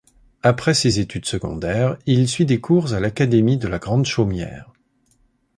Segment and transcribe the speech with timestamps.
[0.41, 4.71] Après ses études secondaires, il suit des cours à l'Académie de la Grande Chaumière.